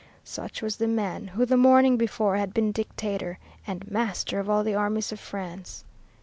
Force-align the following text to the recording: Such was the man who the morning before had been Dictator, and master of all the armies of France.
Such 0.23 0.63
was 0.63 0.77
the 0.77 0.87
man 0.87 1.27
who 1.27 1.45
the 1.45 1.55
morning 1.55 1.95
before 1.95 2.35
had 2.37 2.55
been 2.55 2.71
Dictator, 2.71 3.37
and 3.67 3.91
master 3.91 4.39
of 4.39 4.49
all 4.49 4.63
the 4.63 4.73
armies 4.73 5.11
of 5.11 5.19
France. 5.19 5.83